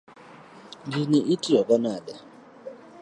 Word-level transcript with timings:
Gini 0.91 1.19
itiyo 1.33 1.61
go 1.67 1.77
nade? 1.83 2.13